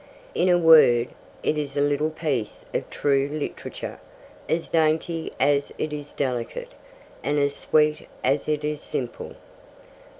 In 0.33 0.49
a 0.49 0.57
word, 0.57 1.09
it 1.43 1.59
is 1.59 1.77
a 1.77 1.81
little 1.81 2.09
piece 2.09 2.65
of 2.73 2.89
true 2.89 3.29
literature, 3.31 3.99
as 4.49 4.67
dainty 4.67 5.31
as 5.39 5.71
it 5.77 5.93
is 5.93 6.11
delicate, 6.11 6.71
and 7.23 7.37
as 7.37 7.55
sweet 7.55 8.07
as 8.23 8.49
it 8.49 8.63
is 8.63 8.81
simple. 8.81 9.35